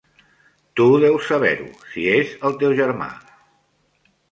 [0.79, 3.13] Tu deus saber-ho, si és el teu germà.